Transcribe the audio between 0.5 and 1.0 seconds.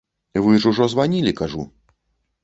ж ужо